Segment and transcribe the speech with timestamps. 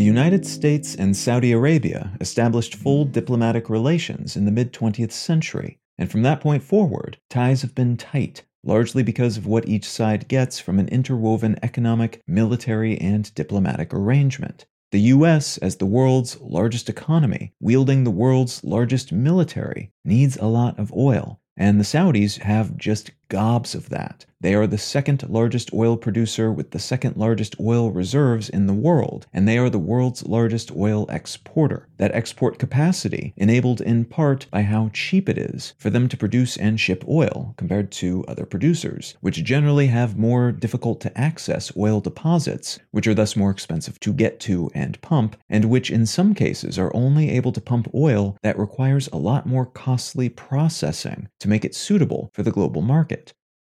[0.00, 5.78] The United States and Saudi Arabia established full diplomatic relations in the mid 20th century,
[5.98, 10.26] and from that point forward, ties have been tight, largely because of what each side
[10.26, 14.64] gets from an interwoven economic, military, and diplomatic arrangement.
[14.92, 20.80] The US, as the world's largest economy, wielding the world's largest military, needs a lot
[20.80, 24.26] of oil, and the Saudis have just gobs of that.
[24.42, 28.72] They are the second largest oil producer with the second largest oil reserves in the
[28.72, 31.88] world, and they are the world's largest oil exporter.
[31.98, 36.56] That export capacity enabled in part by how cheap it is for them to produce
[36.56, 42.00] and ship oil compared to other producers, which generally have more difficult to access oil
[42.00, 46.34] deposits, which are thus more expensive to get to and pump, and which in some
[46.34, 51.48] cases are only able to pump oil that requires a lot more costly processing to
[51.48, 53.19] make it suitable for the global market.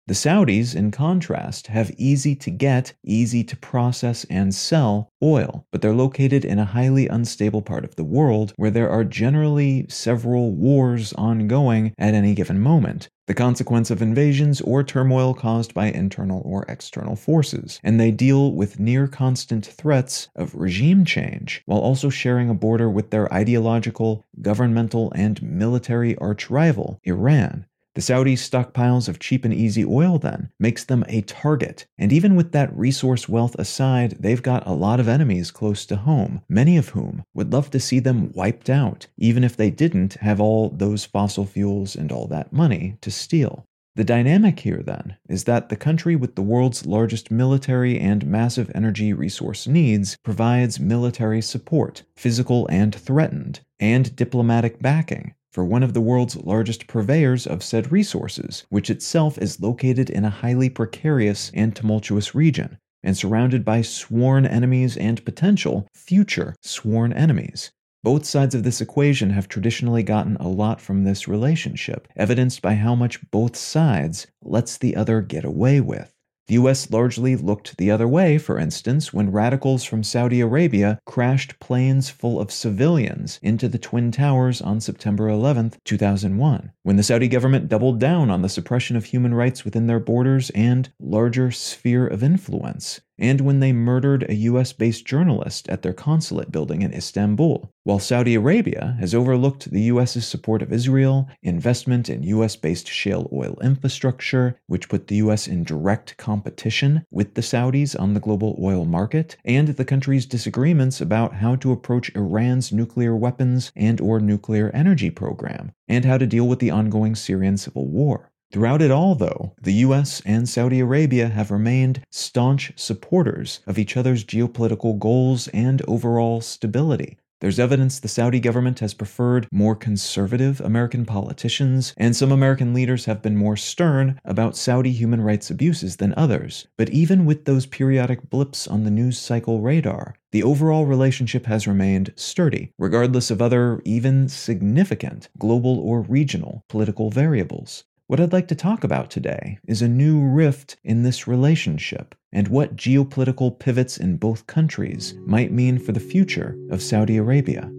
[0.10, 5.84] The Saudis, in contrast, have easy to get, easy to process and sell oil, but
[5.84, 10.52] they're located in a highly unstable part of the world where there are generally several
[10.52, 16.42] wars ongoing at any given moment, the consequence of invasions or turmoil caused by internal
[16.44, 22.10] or external forces, and they deal with near constant threats of regime change while also
[22.10, 27.68] sharing a border with their ideological, governmental, and military arch rival, Iran.
[27.96, 31.88] The Saudis' stockpiles of cheap and easy oil then makes them a target.
[31.98, 35.96] And even with that resource wealth aside, they've got a lot of enemies close to
[35.96, 40.14] home, many of whom would love to see them wiped out, even if they didn't
[40.16, 43.66] have all those fossil fuels and all that money to steal.
[43.96, 48.72] The dynamic here, then, is that the country with the world's largest military and massive
[48.76, 55.94] energy resource needs provides military support, physical and threatened, and diplomatic backing for one of
[55.94, 61.52] the world's largest purveyors of said resources, which itself is located in a highly precarious
[61.54, 67.72] and tumultuous region, and surrounded by sworn enemies and potential future sworn enemies.
[68.04, 72.76] Both sides of this equation have traditionally gotten a lot from this relationship, evidenced by
[72.76, 76.14] how much both sides lets the other get away with.
[76.50, 81.60] The US largely looked the other way, for instance, when radicals from Saudi Arabia crashed
[81.60, 87.28] planes full of civilians into the Twin Towers on September 11, 2001, when the Saudi
[87.28, 92.08] government doubled down on the suppression of human rights within their borders and larger sphere
[92.08, 96.94] of influence and when they murdered a US based journalist at their consulate building in
[96.94, 102.88] Istanbul, while Saudi Arabia has overlooked the US's support of Israel, investment in US based
[102.88, 108.20] shale oil infrastructure, which put the US in direct competition with the Saudis on the
[108.20, 114.00] global oil market, and the country's disagreements about how to approach Iran's nuclear weapons and
[114.00, 118.29] or nuclear energy program, and how to deal with the ongoing Syrian civil war.
[118.52, 123.96] Throughout it all, though, the US and Saudi Arabia have remained staunch supporters of each
[123.96, 127.20] other's geopolitical goals and overall stability.
[127.42, 133.06] There's evidence the Saudi government has preferred more conservative American politicians, and some American leaders
[133.06, 136.68] have been more stern about Saudi human rights abuses than others.
[136.76, 141.68] But even with those periodic blips on the news cycle radar, the overall relationship has
[141.68, 147.86] remained sturdy, regardless of other, even significant, global or regional political variables.
[148.10, 152.48] What I'd like to talk about today is a new rift in this relationship and
[152.48, 157.70] what geopolitical pivots in both countries might mean for the future of Saudi Arabia.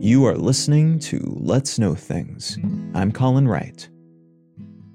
[0.00, 2.58] You are listening to Let's Know Things.
[2.94, 3.88] I'm Colin Wright.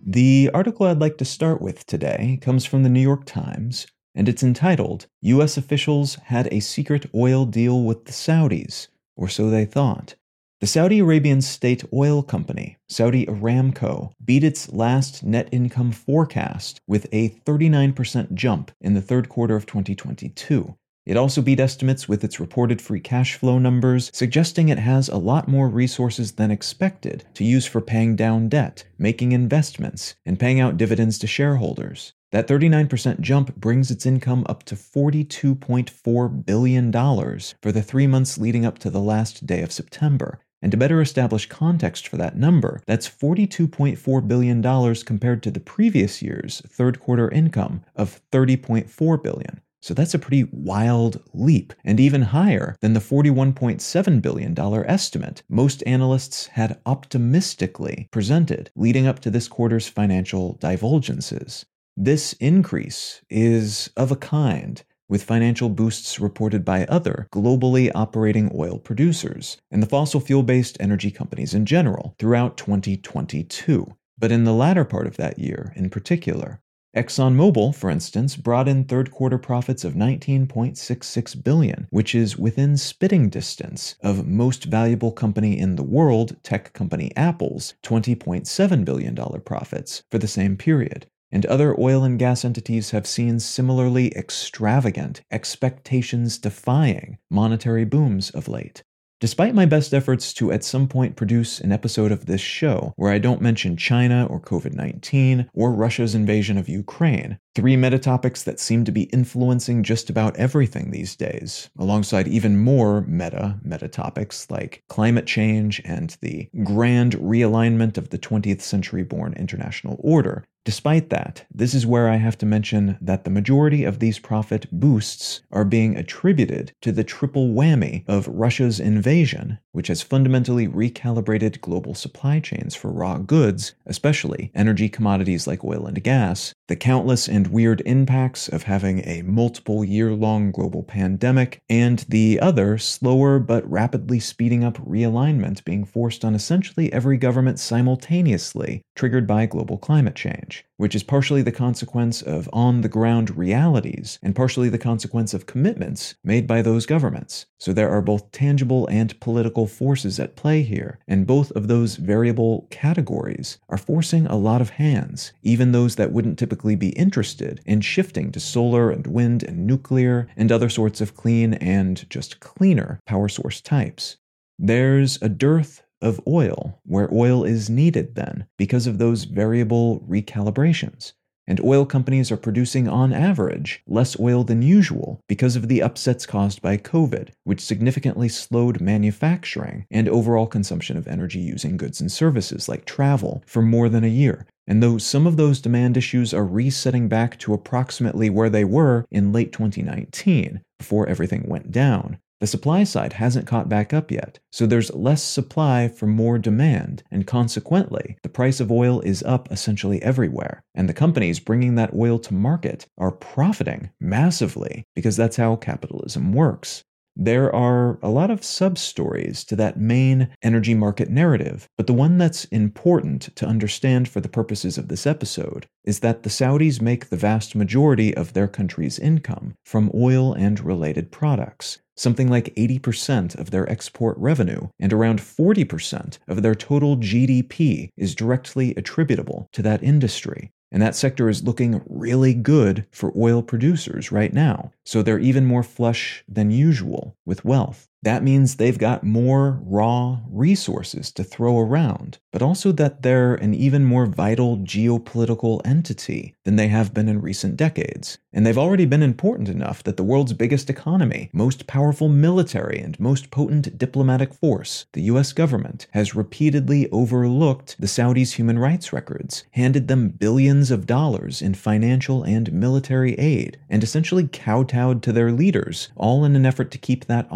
[0.04, 3.86] The article I'd like to start with today comes from the New York Times,
[4.16, 5.58] and it's entitled U.S.
[5.58, 10.16] Officials Had a Secret Oil Deal with the Saudis, or so they thought.
[10.60, 17.08] The Saudi Arabian state oil company, Saudi Aramco, beat its last net income forecast with
[17.12, 20.76] a 39% jump in the third quarter of 2022,
[21.06, 25.18] it also beat estimates with its reported free cash flow numbers, suggesting it has a
[25.18, 30.60] lot more resources than expected to use for paying down debt, making investments, and paying
[30.60, 32.14] out dividends to shareholders.
[32.32, 38.66] That 39% jump brings its income up to $42.4 billion for the three months leading
[38.66, 40.40] up to the last day of September.
[40.62, 46.22] And to better establish context for that number, that's $42.4 billion compared to the previous
[46.22, 49.62] year's third quarter income of $30.4 billion.
[49.82, 55.84] So that's a pretty wild leap, and even higher than the $41.7 billion estimate most
[55.88, 61.66] analysts had optimistically presented leading up to this quarter's financial divulgences.
[61.98, 68.80] This increase is of a kind with financial boosts reported by other globally operating oil
[68.80, 73.94] producers and the fossil fuel based energy companies in general throughout 2022.
[74.18, 76.61] But in the latter part of that year in particular,
[76.94, 83.30] ExxonMobil, for instance, brought in third quarter profits of 19.66 billion, which is within spitting
[83.30, 90.04] distance of most valuable company in the world, tech company Apple's 20.7 billion dollar profits
[90.12, 91.08] for the same period.
[91.32, 98.50] And other oil and gas entities have seen similarly extravagant, expectations defying monetary booms of
[98.50, 98.84] late.
[99.22, 103.12] Despite my best efforts to at some point produce an episode of this show where
[103.12, 108.44] I don't mention China or COVID 19 or Russia's invasion of Ukraine, three meta topics
[108.44, 113.88] that seem to be influencing just about everything these days, alongside even more meta meta
[113.88, 120.46] topics like climate change and the grand realignment of the 20th century born international order,
[120.64, 124.68] Despite that, this is where I have to mention that the majority of these profit
[124.72, 131.62] boosts are being attributed to the triple whammy of Russia's invasion, which has fundamentally recalibrated
[131.62, 137.28] global supply chains for raw goods, especially energy commodities like oil and gas, the countless
[137.42, 143.40] and weird impacts of having a multiple year long global pandemic, and the other, slower
[143.40, 149.80] but rapidly speeding up realignment being forced on essentially every government simultaneously, triggered by global
[149.80, 154.80] climate change which is partially the consequence of on the ground realities and partially the
[154.80, 157.46] consequence of commitments made by those governments.
[157.60, 161.98] So there are both tangible and political forces at play here, and both of those
[161.98, 167.62] variable categories are forcing a lot of hands, even those that wouldn't typically be interested
[167.64, 172.40] in shifting to solar and wind and nuclear and other sorts of clean and just
[172.40, 174.18] cleaner power source types.
[174.58, 181.14] There's a dearth of oil where oil is needed then because of those variable recalibrations.
[181.48, 186.26] And oil companies are producing on average less oil than usual because of the upsets
[186.26, 192.12] caused by COVID, which significantly slowed manufacturing and overall consumption of energy using goods and
[192.12, 194.46] services like travel for more than a year.
[194.68, 199.06] And though some of those demand issues are resetting back to approximately where they were
[199.12, 204.40] in late 2019, before everything went down, the supply side hasn't caught back up yet,
[204.52, 209.52] so there's less supply for more demand, and consequently, the price of oil is up
[209.52, 210.64] essentially everywhere.
[210.74, 216.34] And the companies bringing that oil to market are profiting massively because that's how capitalism
[216.34, 216.84] works.
[217.16, 221.94] There are a lot of sub stories to that main energy market narrative, but the
[221.94, 226.82] one that's important to understand for the purposes of this episode is that the Saudis
[226.82, 232.56] make the vast majority of their country's income from oil and related products something like
[232.56, 239.48] 80% of their export revenue, and around 40% of their total GDP is directly attributable
[239.54, 240.52] to that industry.
[240.72, 244.72] And that sector is looking really good for oil producers right now.
[244.86, 247.90] So they're even more flush than usual with wealth.
[248.04, 253.54] That means they've got more raw resources to throw around, but also that they're an
[253.54, 258.18] even more vital geopolitical entity than they have been in recent decades.
[258.34, 263.00] And they've already been important enough that the world's biggest economy, most powerful military, and
[263.00, 269.44] most potent diplomatic force, the US government, has repeatedly overlooked the Saudis' human rights records,
[269.52, 275.32] handed them billions of dollars in financial and military aid, and essentially kowtowed to their
[275.32, 277.28] leaders, all in an effort to keep that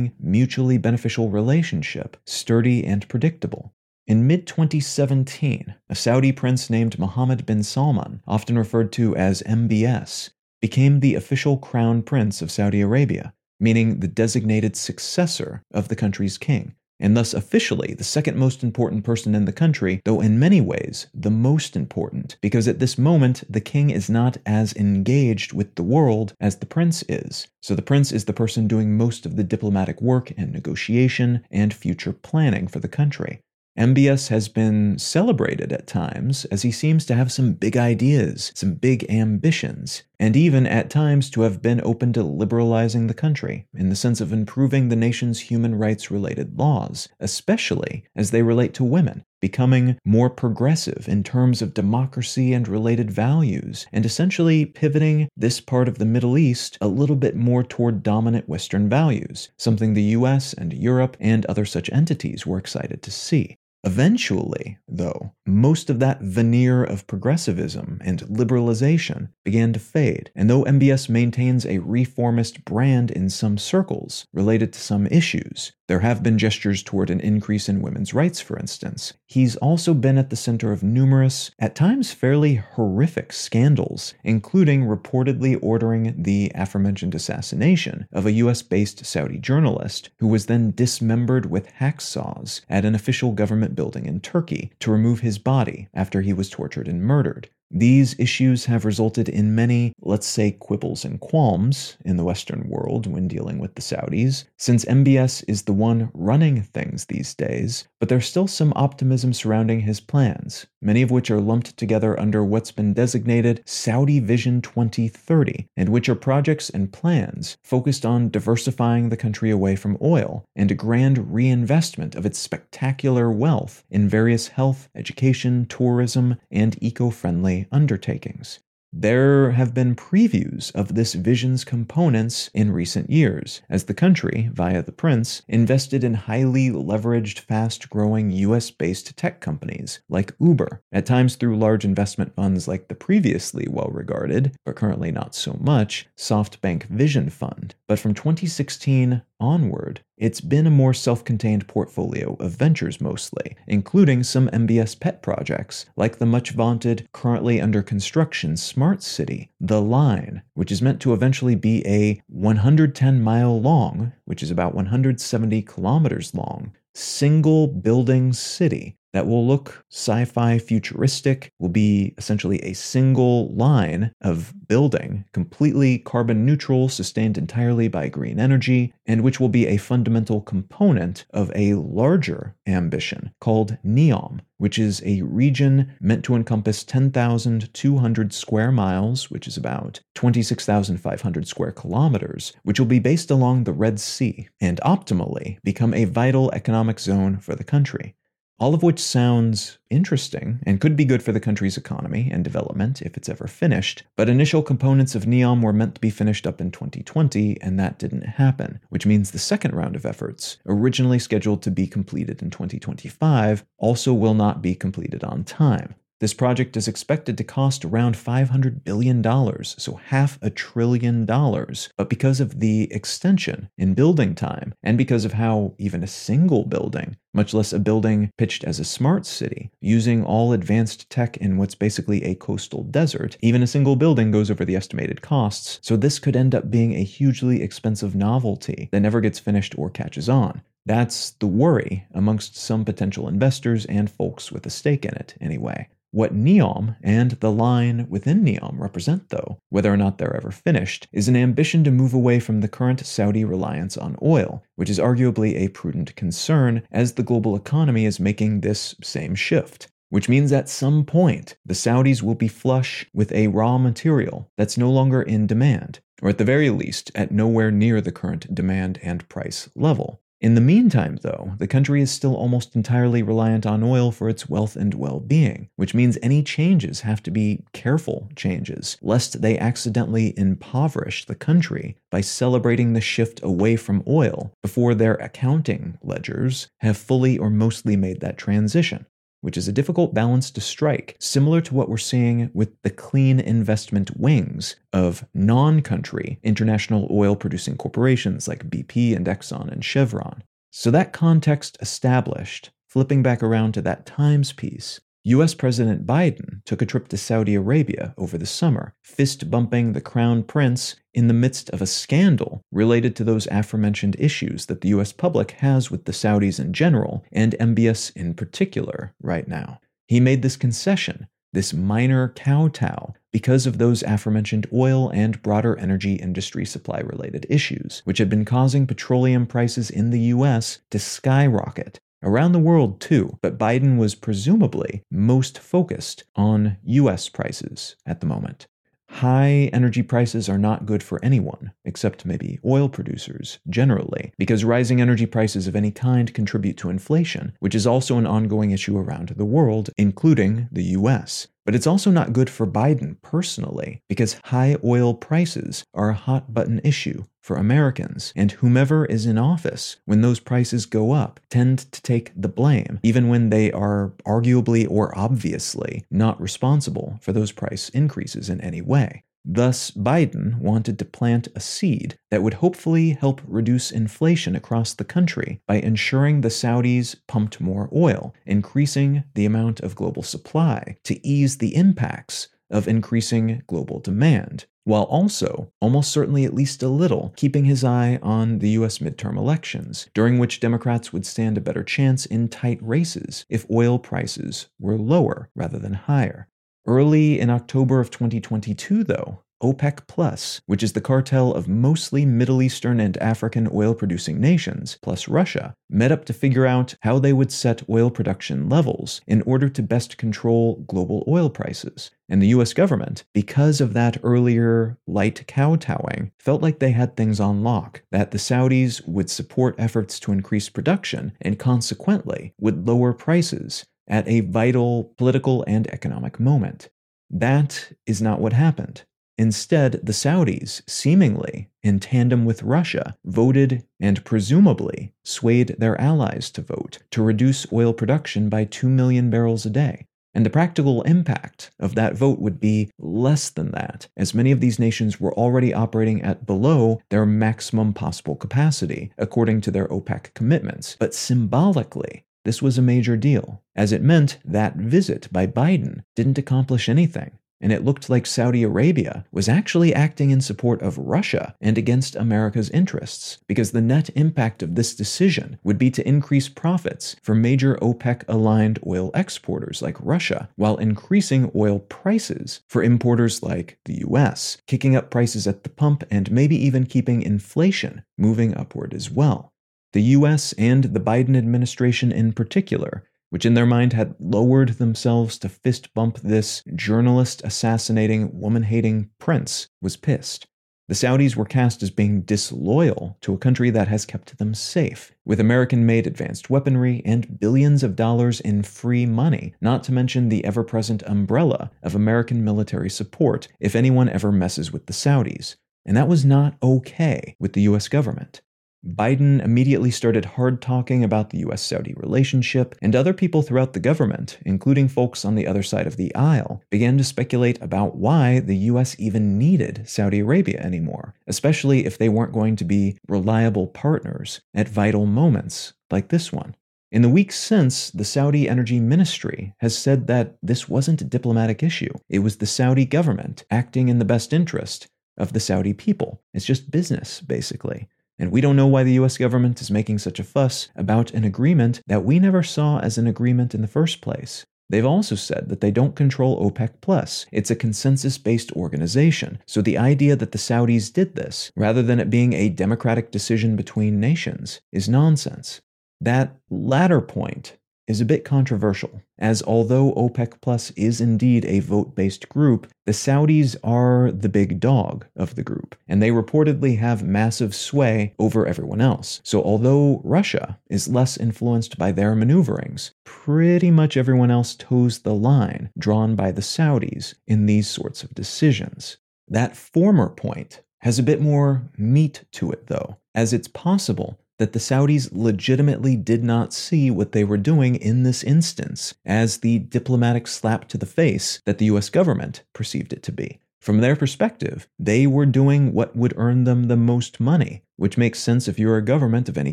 [0.00, 3.74] ongoing, mutually beneficial relationship sturdy and predictable.
[4.06, 10.30] In mid 2017, a Saudi prince named Mohammed bin Salman, often referred to as MBS,
[10.60, 16.38] became the official crown prince of Saudi Arabia, meaning the designated successor of the country's
[16.38, 20.60] king, and thus officially the second most important person in the country, though in many
[20.60, 25.74] ways the most important, because at this moment the king is not as engaged with
[25.74, 27.48] the world as the prince is.
[27.62, 31.74] So the prince is the person doing most of the diplomatic work and negotiation and
[31.74, 33.40] future planning for the country.
[33.78, 38.74] MBS has been celebrated at times as he seems to have some big ideas, some
[38.74, 43.88] big ambitions, and even at times to have been open to liberalizing the country in
[43.88, 48.84] the sense of improving the nation's human rights related laws, especially as they relate to
[48.84, 55.58] women, becoming more progressive in terms of democracy and related values, and essentially pivoting this
[55.58, 60.12] part of the Middle East a little bit more toward dominant Western values, something the
[60.18, 63.56] US and Europe and other such entities were excited to see.
[63.82, 70.64] Eventually, though, most of that veneer of progressivism and liberalization began to fade, and though
[70.64, 76.38] MBS maintains a reformist brand in some circles related to some issues, there have been
[76.38, 79.12] gestures toward an increase in women's rights, for instance.
[79.26, 85.58] He's also been at the center of numerous, at times fairly horrific scandals, including reportedly
[85.60, 91.72] ordering the aforementioned assassination of a US based Saudi journalist who was then dismembered with
[91.80, 96.48] hacksaws at an official government building in Turkey to remove his body after he was
[96.48, 97.50] tortured and murdered.
[97.70, 103.06] These issues have resulted in many, let's say, quibbles and qualms in the Western world
[103.06, 108.08] when dealing with the Saudis, since MBS is the one running things these days, but
[108.08, 112.72] there's still some optimism surrounding his plans, many of which are lumped together under what's
[112.72, 119.16] been designated Saudi Vision 2030, and which are projects and plans focused on diversifying the
[119.16, 124.88] country away from oil and a grand reinvestment of its spectacular wealth in various health,
[124.94, 128.60] education, tourism, and eco friendly undertakings.
[128.92, 134.82] There have been previews of this vision's components in recent years, as the country, via
[134.82, 141.06] the prince, invested in highly leveraged, fast growing US based tech companies like Uber, at
[141.06, 146.08] times through large investment funds like the previously well regarded, but currently not so much,
[146.16, 147.76] SoftBank Vision Fund.
[147.86, 154.22] But from 2016 onward, it's been a more self contained portfolio of ventures mostly, including
[154.22, 160.42] some MBS pet projects, like the much vaunted, currently under construction smart city, The Line,
[160.54, 166.34] which is meant to eventually be a 110 mile long, which is about 170 kilometers
[166.34, 173.52] long, single building city that will look sci fi futuristic, will be essentially a single
[173.54, 179.66] line of building, completely carbon neutral, sustained entirely by green energy, and which will be
[179.66, 186.36] a fundamental component of a larger ambition called NEOM, which is a region meant to
[186.36, 193.64] encompass 10,200 square miles, which is about 26,500 square kilometers, which will be based along
[193.64, 198.14] the Red Sea and optimally become a vital economic zone for the country
[198.60, 203.00] all of which sounds interesting and could be good for the country's economy and development
[203.00, 204.02] if it's ever finished.
[204.16, 207.98] But initial components of NEOM were meant to be finished up in 2020, and that
[207.98, 212.50] didn't happen, which means the second round of efforts, originally scheduled to be completed in
[212.50, 215.94] 2025, also will not be completed on time.
[216.20, 219.24] This project is expected to cost around $500 billion,
[219.64, 221.88] so half a trillion dollars.
[221.96, 226.66] But because of the extension in building time, and because of how even a single
[226.66, 231.56] building, much less a building pitched as a smart city, using all advanced tech in
[231.56, 235.96] what's basically a coastal desert, even a single building goes over the estimated costs, so
[235.96, 240.28] this could end up being a hugely expensive novelty that never gets finished or catches
[240.28, 240.60] on.
[240.84, 245.88] That's the worry amongst some potential investors and folks with a stake in it, anyway.
[246.12, 251.06] What NEOM and the line within NEOM represent, though, whether or not they're ever finished,
[251.12, 254.98] is an ambition to move away from the current Saudi reliance on oil, which is
[254.98, 259.86] arguably a prudent concern as the global economy is making this same shift.
[260.08, 264.76] Which means at some point, the Saudis will be flush with a raw material that's
[264.76, 268.98] no longer in demand, or at the very least, at nowhere near the current demand
[269.04, 270.20] and price level.
[270.40, 274.48] In the meantime, though, the country is still almost entirely reliant on oil for its
[274.48, 279.58] wealth and well being, which means any changes have to be careful changes, lest they
[279.58, 286.68] accidentally impoverish the country by celebrating the shift away from oil before their accounting ledgers
[286.78, 289.04] have fully or mostly made that transition
[289.40, 293.40] which is a difficult balance to strike, similar to what we're seeing with the clean
[293.40, 300.42] investment wings of non country international oil producing corporations like BP and Exxon and Chevron.
[300.70, 306.80] So, that context established, flipping back around to that Times piece, US President Biden took
[306.80, 311.34] a trip to Saudi Arabia over the summer, fist bumping the crown prince in the
[311.34, 316.06] midst of a scandal related to those aforementioned issues that the US public has with
[316.06, 319.78] the Saudis in general and MBS in particular right now.
[320.08, 326.14] He made this concession, this minor kowtow, because of those aforementioned oil and broader energy
[326.14, 332.00] industry supply related issues, which had been causing petroleum prices in the US to skyrocket
[332.22, 338.26] around the world too, but Biden was presumably most focused on US prices at the
[338.26, 338.66] moment.
[339.10, 345.00] High energy prices are not good for anyone, except maybe oil producers generally, because rising
[345.00, 349.30] energy prices of any kind contribute to inflation, which is also an ongoing issue around
[349.30, 351.48] the world, including the US.
[351.66, 356.54] But it's also not good for Biden personally, because high oil prices are a hot
[356.54, 361.90] button issue for Americans, and whomever is in office when those prices go up tend
[361.92, 367.52] to take the blame, even when they are arguably or obviously not responsible for those
[367.52, 369.24] price increases in any way.
[369.44, 375.04] Thus, Biden wanted to plant a seed that would hopefully help reduce inflation across the
[375.04, 381.26] country by ensuring the Saudis pumped more oil, increasing the amount of global supply to
[381.26, 387.32] ease the impacts of increasing global demand, while also, almost certainly at least a little,
[387.36, 391.82] keeping his eye on the US midterm elections, during which Democrats would stand a better
[391.82, 396.46] chance in tight races if oil prices were lower rather than higher.
[396.86, 402.62] Early in October of 2022, though, OPEC Plus, which is the cartel of mostly Middle
[402.62, 407.34] Eastern and African oil producing nations, plus Russia, met up to figure out how they
[407.34, 412.10] would set oil production levels in order to best control global oil prices.
[412.30, 417.40] And the US government, because of that earlier light kowtowing, felt like they had things
[417.40, 423.12] on lock, that the Saudis would support efforts to increase production and consequently would lower
[423.12, 426.90] prices at a vital political and economic moment.
[427.30, 429.04] That is not what happened.
[429.38, 436.60] Instead, the Saudis, seemingly in tandem with Russia, voted and presumably swayed their allies to
[436.60, 440.06] vote to reduce oil production by 2 million barrels a day.
[440.34, 444.60] And the practical impact of that vote would be less than that, as many of
[444.60, 450.34] these nations were already operating at below their maximum possible capacity, according to their OPEC
[450.34, 450.96] commitments.
[451.00, 456.38] But symbolically, this was a major deal, as it meant that visit by Biden didn't
[456.38, 461.54] accomplish anything, and it looked like Saudi Arabia was actually acting in support of Russia
[461.60, 466.48] and against America's interests, because the net impact of this decision would be to increase
[466.48, 473.42] profits for major OPEC aligned oil exporters like Russia, while increasing oil prices for importers
[473.42, 478.56] like the US, kicking up prices at the pump and maybe even keeping inflation moving
[478.56, 479.49] upward as well.
[479.92, 485.38] The US and the Biden administration in particular, which in their mind had lowered themselves
[485.38, 490.46] to fist bump this journalist assassinating, woman hating prince, was pissed.
[490.90, 495.12] The Saudis were cast as being disloyal to a country that has kept them safe,
[495.24, 500.28] with American made advanced weaponry and billions of dollars in free money, not to mention
[500.28, 505.54] the ever present umbrella of American military support if anyone ever messes with the Saudis.
[505.86, 508.40] And that was not okay with the US government.
[508.86, 513.80] Biden immediately started hard talking about the US Saudi relationship, and other people throughout the
[513.80, 518.40] government, including folks on the other side of the aisle, began to speculate about why
[518.40, 523.66] the US even needed Saudi Arabia anymore, especially if they weren't going to be reliable
[523.66, 526.54] partners at vital moments like this one.
[526.90, 531.62] In the weeks since, the Saudi Energy Ministry has said that this wasn't a diplomatic
[531.62, 531.92] issue.
[532.08, 536.22] It was the Saudi government acting in the best interest of the Saudi people.
[536.34, 537.88] It's just business, basically.
[538.20, 541.24] And we don't know why the US government is making such a fuss about an
[541.24, 544.44] agreement that we never saw as an agreement in the first place.
[544.68, 547.24] They've also said that they don't control OPEC Plus.
[547.32, 549.42] It's a consensus based organization.
[549.46, 553.56] So the idea that the Saudis did this, rather than it being a democratic decision
[553.56, 555.62] between nations, is nonsense.
[556.00, 557.56] That latter point
[557.90, 562.92] is a bit controversial, as although OPEC Plus is indeed a vote based group, the
[562.92, 568.46] Saudis are the big dog of the group, and they reportedly have massive sway over
[568.46, 569.20] everyone else.
[569.24, 575.14] So, although Russia is less influenced by their maneuverings, pretty much everyone else toes the
[575.14, 578.98] line drawn by the Saudis in these sorts of decisions.
[579.26, 584.54] That former point has a bit more meat to it, though, as it's possible that
[584.54, 589.58] the Saudis legitimately did not see what they were doing in this instance as the
[589.58, 593.38] diplomatic slap to the face that the US government perceived it to be.
[593.60, 598.18] From their perspective, they were doing what would earn them the most money, which makes
[598.18, 599.52] sense if you're a government of any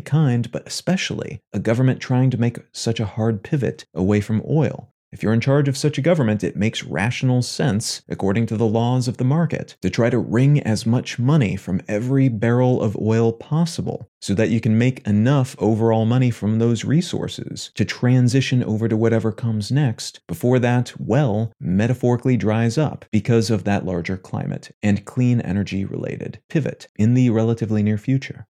[0.00, 4.88] kind, but especially a government trying to make such a hard pivot away from oil.
[5.10, 8.66] If you're in charge of such a government, it makes rational sense, according to the
[8.66, 12.94] laws of the market, to try to wring as much money from every barrel of
[12.96, 18.62] oil possible so that you can make enough overall money from those resources to transition
[18.62, 24.18] over to whatever comes next before that well metaphorically dries up because of that larger
[24.18, 28.46] climate and clean energy related pivot in the relatively near future.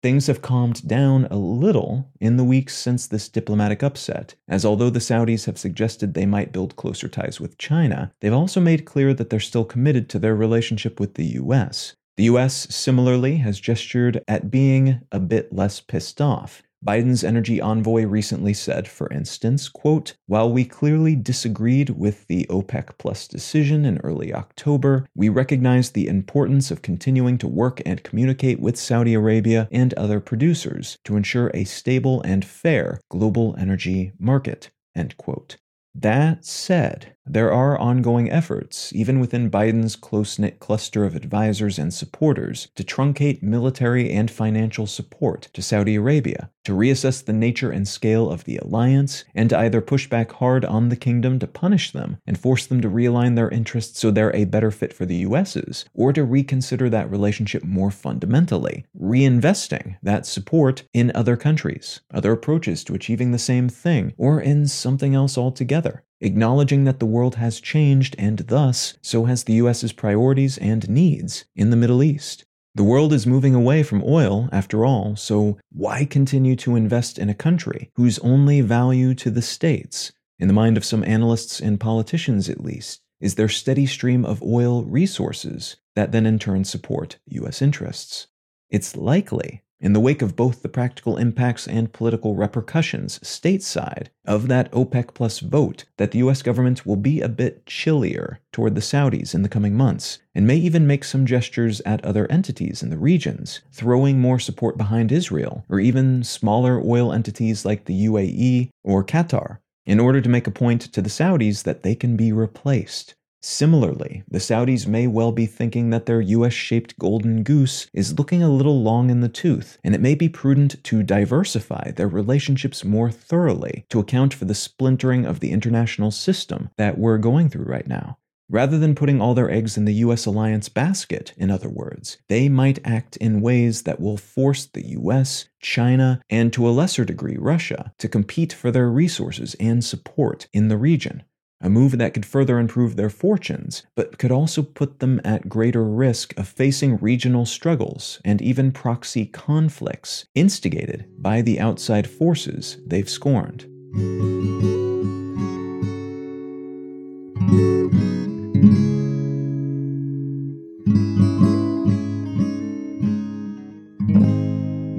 [0.00, 4.90] Things have calmed down a little in the weeks since this diplomatic upset, as although
[4.90, 9.12] the Saudis have suggested they might build closer ties with China, they've also made clear
[9.12, 11.96] that they're still committed to their relationship with the US.
[12.16, 18.04] The US similarly has gestured at being a bit less pissed off, Biden's energy envoy
[18.04, 23.98] recently said, for instance, quote, While we clearly disagreed with the OPEC Plus decision in
[23.98, 29.68] early October, we recognize the importance of continuing to work and communicate with Saudi Arabia
[29.72, 34.70] and other producers to ensure a stable and fair global energy market.
[34.94, 35.56] End quote.
[35.94, 41.92] That said, there are ongoing efforts, even within Biden's close knit cluster of advisors and
[41.92, 47.88] supporters, to truncate military and financial support to Saudi Arabia, to reassess the nature and
[47.88, 51.92] scale of the alliance, and to either push back hard on the kingdom to punish
[51.92, 55.16] them and force them to realign their interests so they're a better fit for the
[55.16, 62.32] US's, or to reconsider that relationship more fundamentally, reinvesting that support in other countries, other
[62.32, 67.36] approaches to achieving the same thing, or in something else altogether acknowledging that the world
[67.36, 72.44] has changed and thus so has the US's priorities and needs in the Middle East.
[72.74, 77.28] The world is moving away from oil, after all, so why continue to invest in
[77.28, 81.80] a country whose only value to the states, in the mind of some analysts and
[81.80, 87.18] politicians at least, is their steady stream of oil resources that then in turn support
[87.26, 88.28] US interests?
[88.70, 94.48] It's likely in the wake of both the practical impacts and political repercussions stateside of
[94.48, 98.80] that OPEC plus vote that the US government will be a bit chillier toward the
[98.80, 102.90] Saudis in the coming months, and may even make some gestures at other entities in
[102.90, 108.70] the regions, throwing more support behind Israel, or even smaller oil entities like the UAE
[108.82, 112.32] or Qatar, in order to make a point to the Saudis that they can be
[112.32, 113.14] replaced.
[113.40, 118.42] Similarly, the Saudis may well be thinking that their US shaped golden goose is looking
[118.42, 122.84] a little long in the tooth, and it may be prudent to diversify their relationships
[122.84, 127.66] more thoroughly to account for the splintering of the international system that we're going through
[127.66, 128.18] right now.
[128.50, 132.48] Rather than putting all their eggs in the US alliance basket, in other words, they
[132.48, 137.36] might act in ways that will force the US, China, and to a lesser degree
[137.36, 141.22] Russia to compete for their resources and support in the region
[141.60, 145.84] a move that could further improve their fortunes, but could also put them at greater
[145.84, 153.10] risk of facing regional struggles and even proxy conflicts instigated by the outside forces they've
[153.10, 153.66] scorned.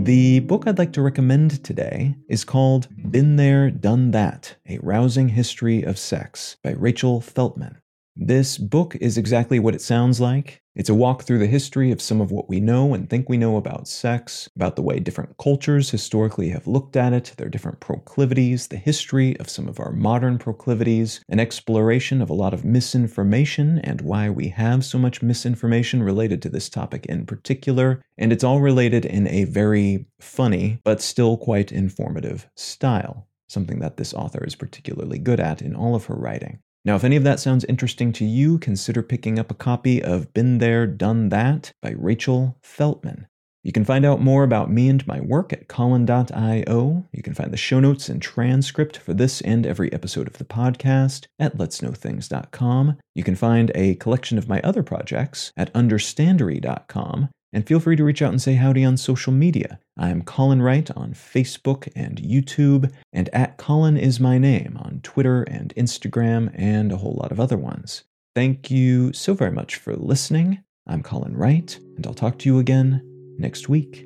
[0.10, 5.30] The book I'd like to recommend today is called Been There, Done That A Rousing
[5.30, 7.80] History of Sex by Rachel Feltman.
[8.22, 10.62] This book is exactly what it sounds like.
[10.76, 13.38] It's a walk through the history of some of what we know and think we
[13.38, 17.80] know about sex, about the way different cultures historically have looked at it, their different
[17.80, 22.66] proclivities, the history of some of our modern proclivities, an exploration of a lot of
[22.66, 28.02] misinformation and why we have so much misinformation related to this topic in particular.
[28.18, 33.96] And it's all related in a very funny, but still quite informative style, something that
[33.96, 36.60] this author is particularly good at in all of her writing.
[36.86, 40.34] Now, if any of that sounds interesting to you, consider picking up a copy of
[40.34, 43.26] Been There, Done That by Rachel Feltman.
[43.64, 47.06] You can find out more about me and my work at Colin.io.
[47.12, 50.46] You can find the show notes and transcript for this and every episode of the
[50.46, 52.98] podcast at letsknowthings.com.
[53.14, 57.30] You can find a collection of my other projects at understandery.com.
[57.52, 59.80] And feel free to reach out and say howdy on social media.
[59.98, 65.44] I'm Colin Wright on Facebook and YouTube, and at Colin is my name on Twitter
[65.44, 68.04] and Instagram and a whole lot of other ones.
[68.36, 70.64] Thank you so very much for listening.
[70.88, 73.02] I'm Colin Wright, and I'll talk to you again
[73.38, 74.06] next week.